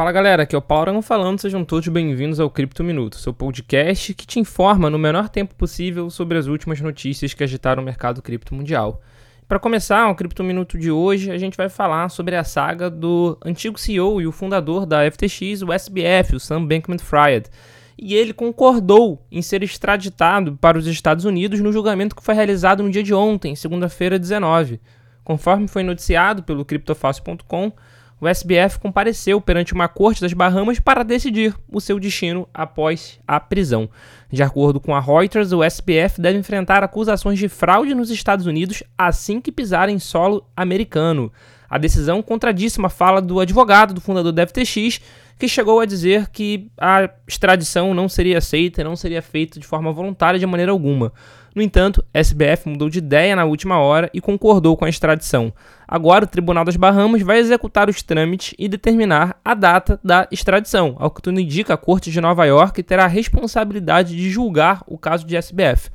[0.00, 3.34] Fala galera, aqui é o Paulo Arão falando, sejam todos bem-vindos ao Cripto Minuto, seu
[3.34, 7.84] podcast que te informa no menor tempo possível sobre as últimas notícias que agitaram o
[7.84, 9.02] mercado cripto mundial.
[9.46, 13.36] Para começar o Cripto Minuto de hoje, a gente vai falar sobre a saga do
[13.44, 17.50] antigo CEO e o fundador da FTX, o SBF, o Sam Bankman-Fried.
[17.98, 22.82] E ele concordou em ser extraditado para os Estados Unidos no julgamento que foi realizado
[22.82, 24.80] no dia de ontem, segunda-feira 19.
[25.22, 27.70] Conforme foi noticiado pelo CryptoFácil.com,
[28.20, 33.40] o SBF compareceu perante uma corte das Bahamas para decidir o seu destino após a
[33.40, 33.88] prisão.
[34.30, 38.82] De acordo com a Reuters, o SBF deve enfrentar acusações de fraude nos Estados Unidos
[38.96, 41.32] assim que pisar em solo americano.
[41.70, 45.00] A decisão contradiz uma fala do advogado do fundador da FTX,
[45.38, 49.66] que chegou a dizer que a extradição não seria aceita e não seria feita de
[49.66, 51.12] forma voluntária de maneira alguma.
[51.54, 55.52] No entanto, SBF mudou de ideia na última hora e concordou com a extradição.
[55.86, 60.96] Agora, o Tribunal das Bahamas vai executar os trâmites e determinar a data da extradição.
[60.98, 64.98] Ao que tudo indica, a Corte de Nova York terá a responsabilidade de julgar o
[64.98, 65.90] caso de SBF.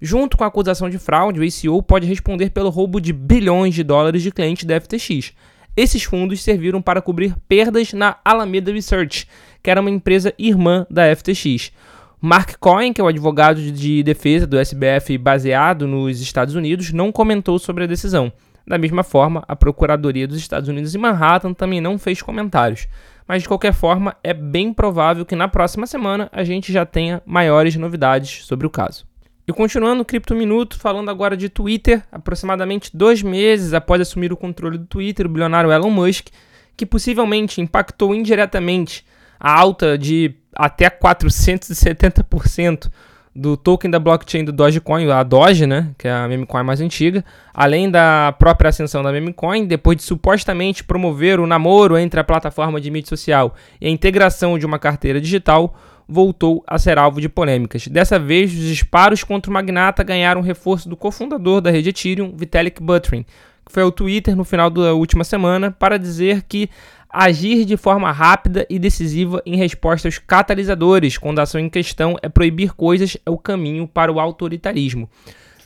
[0.00, 3.82] Junto com a acusação de fraude, o ACO pode responder pelo roubo de bilhões de
[3.82, 5.32] dólares de clientes da FTX.
[5.76, 9.26] Esses fundos serviram para cobrir perdas na Alameda Research,
[9.62, 11.72] que era uma empresa irmã da FTX.
[12.20, 17.12] Mark Cohen, que é o advogado de defesa do SBF baseado nos Estados Unidos, não
[17.12, 18.32] comentou sobre a decisão.
[18.66, 22.88] Da mesma forma, a Procuradoria dos Estados Unidos em Manhattan também não fez comentários.
[23.26, 27.22] Mas de qualquer forma, é bem provável que na próxima semana a gente já tenha
[27.26, 29.06] maiores novidades sobre o caso.
[29.46, 34.36] E continuando o Cripto Minuto, falando agora de Twitter, aproximadamente dois meses após assumir o
[34.36, 36.28] controle do Twitter, o bilionário Elon Musk,
[36.76, 39.04] que possivelmente impactou indiretamente
[39.38, 42.90] a alta de até 470%
[43.36, 46.80] do token da blockchain do Dogecoin, a Doge, né, que é a meme coin mais
[46.80, 52.20] antiga, além da própria ascensão da meme coin, depois de supostamente promover o namoro entre
[52.20, 55.76] a plataforma de mídia social e a integração de uma carteira digital,
[56.08, 57.86] voltou a ser alvo de polêmicas.
[57.88, 62.82] Dessa vez, os disparos contra o magnata ganharam reforço do cofundador da rede Ethereum, Vitalik
[62.82, 63.24] Buterin,
[63.64, 66.68] que foi ao Twitter no final da última semana para dizer que
[67.08, 72.16] agir de forma rápida e decisiva em resposta aos catalisadores quando a ação em questão
[72.20, 75.08] é proibir coisas é o caminho para o autoritarismo.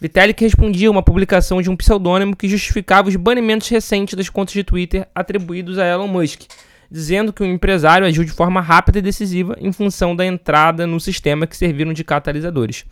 [0.00, 4.62] Vitalik respondia uma publicação de um pseudônimo que justificava os banimentos recentes das contas de
[4.62, 6.42] Twitter atribuídos a Elon Musk,
[6.90, 10.98] dizendo que o empresário agiu de forma rápida e decisiva em função da entrada no
[10.98, 12.86] sistema que serviram de catalisadores.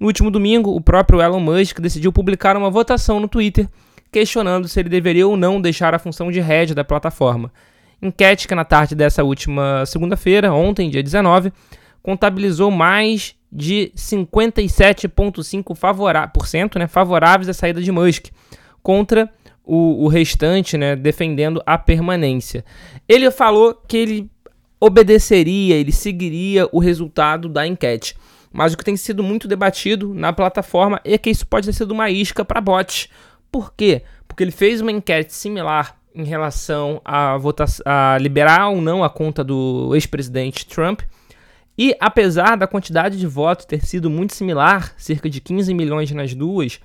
[0.00, 3.68] No último domingo, o próprio Elon Musk decidiu publicar uma votação no Twitter
[4.10, 7.52] questionando se ele deveria ou não deixar a função de head da plataforma.
[8.00, 11.52] Enquete que na tarde dessa última segunda-feira, ontem, dia 19,
[12.02, 18.26] contabilizou mais de 57,5% né, favoráveis à saída de Musk,
[18.82, 19.30] contra
[19.64, 22.64] o, o restante né, defendendo a permanência.
[23.08, 24.30] Ele falou que ele
[24.78, 28.16] obedeceria, ele seguiria o resultado da enquete.
[28.52, 31.90] Mas o que tem sido muito debatido na plataforma é que isso pode ter sido
[31.90, 33.08] uma isca para bots.
[33.50, 34.02] Por quê?
[34.28, 39.10] Porque ele fez uma enquete similar em relação a, votação, a liberar ou não a
[39.10, 41.00] conta do ex-presidente Trump.
[41.76, 46.32] E apesar da quantidade de votos ter sido muito similar, cerca de 15 milhões nas
[46.32, 46.78] duas,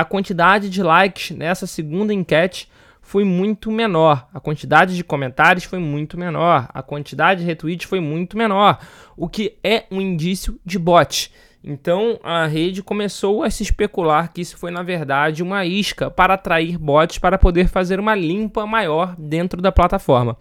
[0.00, 2.68] a quantidade de likes nessa segunda enquete
[3.02, 8.00] foi muito menor, a quantidade de comentários foi muito menor, a quantidade de retweets foi
[8.00, 8.78] muito menor,
[9.16, 11.30] o que é um indício de bot.
[11.62, 16.32] Então a rede começou a se especular que isso foi na verdade uma isca para
[16.32, 20.38] atrair bots para poder fazer uma limpa maior dentro da plataforma.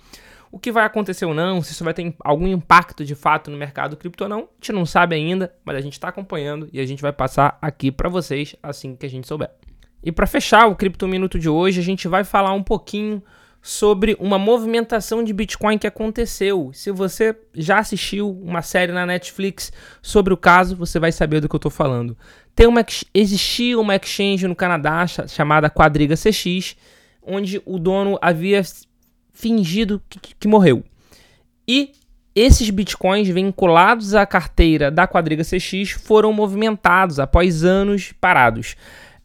[0.52, 3.58] O que vai acontecer ou não, se isso vai ter algum impacto de fato no
[3.58, 6.80] mercado cripto ou não, a gente não sabe ainda, mas a gente está acompanhando e
[6.80, 9.52] a gente vai passar aqui para vocês assim que a gente souber.
[10.04, 13.22] E para fechar o Cripto Minuto de hoje, a gente vai falar um pouquinho
[13.62, 16.72] sobre uma movimentação de Bitcoin que aconteceu.
[16.74, 19.72] Se você já assistiu uma série na Netflix
[20.02, 22.18] sobre o caso, você vai saber do que eu estou falando.
[22.56, 26.76] Tem uma, existia uma exchange no Canadá chamada Quadriga CX,
[27.22, 28.62] onde o dono havia
[29.40, 30.84] fingido que, que morreu.
[31.66, 31.94] E
[32.36, 38.76] esses bitcoins vinculados à carteira da Quadriga CX foram movimentados após anos parados.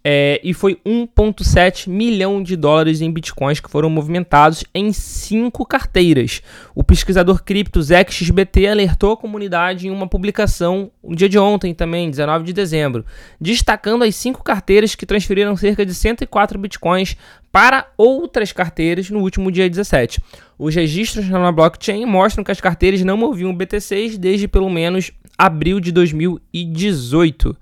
[0.06, 6.42] É, e foi 1,7 milhão de dólares em bitcoins que foram movimentados em cinco carteiras.
[6.74, 12.10] O pesquisador cripto ZXBT alertou a comunidade em uma publicação no dia de ontem também,
[12.10, 13.02] 19 de dezembro,
[13.40, 17.16] destacando as cinco carteiras que transferiram cerca de 104 bitcoins
[17.50, 20.20] para outras carteiras no último dia 17.
[20.58, 25.80] Os registros na blockchain mostram que as carteiras não moviam BTCs desde pelo menos abril
[25.80, 27.56] de 2018.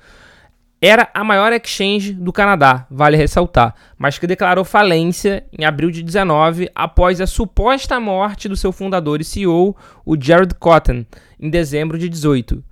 [0.84, 6.02] Era a maior exchange do Canadá, vale ressaltar, mas que declarou falência em abril de
[6.02, 11.06] 19 após a suposta morte do seu fundador e CEO, o Jared Cotton,
[11.38, 12.64] em dezembro de 18.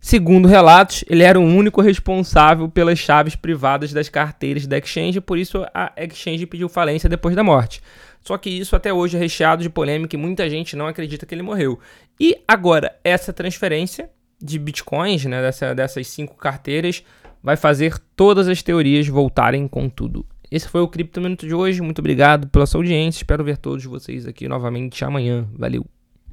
[0.00, 5.36] Segundo relatos, ele era o único responsável pelas chaves privadas das carteiras da exchange, por
[5.36, 7.82] isso a exchange pediu falência depois da morte.
[8.22, 11.34] Só que isso até hoje é recheado de polêmica e muita gente não acredita que
[11.34, 11.78] ele morreu.
[12.18, 14.08] E agora, essa transferência
[14.40, 17.02] de bitcoins, né, dessa, dessas cinco carteiras,
[17.48, 20.22] vai fazer todas as teorias voltarem com tudo.
[20.50, 21.80] Esse foi o Cripto Minuto de hoje.
[21.80, 23.20] Muito obrigado pela sua audiência.
[23.20, 25.48] Espero ver todos vocês aqui novamente amanhã.
[25.56, 25.97] Valeu!